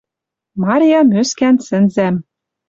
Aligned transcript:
Марья 0.63 0.99
мӧскӓн 1.11 1.55
сӹнзӓм 1.65 2.15